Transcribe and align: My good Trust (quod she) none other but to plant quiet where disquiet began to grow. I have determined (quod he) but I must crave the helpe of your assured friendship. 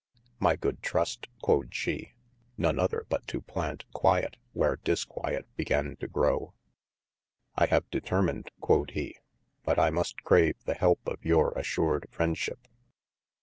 My 0.39 0.55
good 0.55 0.81
Trust 0.81 1.27
(quod 1.43 1.75
she) 1.75 2.13
none 2.57 2.79
other 2.79 3.05
but 3.07 3.27
to 3.27 3.39
plant 3.39 3.85
quiet 3.93 4.35
where 4.51 4.77
disquiet 4.77 5.45
began 5.55 5.95
to 5.97 6.07
grow. 6.07 6.55
I 7.53 7.67
have 7.67 7.87
determined 7.91 8.49
(quod 8.61 8.93
he) 8.95 9.19
but 9.63 9.77
I 9.77 9.91
must 9.91 10.23
crave 10.23 10.57
the 10.65 10.73
helpe 10.73 11.07
of 11.07 11.23
your 11.23 11.51
assured 11.51 12.07
friendship. 12.09 12.67